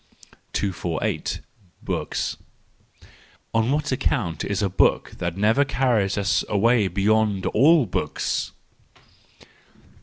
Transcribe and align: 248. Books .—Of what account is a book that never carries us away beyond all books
248. 0.53 1.41
Books 1.83 2.35
.—Of 3.53 3.69
what 3.69 3.91
account 3.91 4.43
is 4.43 4.63
a 4.63 4.67
book 4.67 5.11
that 5.19 5.37
never 5.37 5.63
carries 5.63 6.17
us 6.17 6.43
away 6.49 6.87
beyond 6.87 7.45
all 7.45 7.85
books 7.85 8.51